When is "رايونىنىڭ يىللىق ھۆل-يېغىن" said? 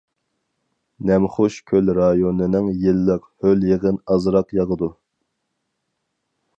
1.99-4.03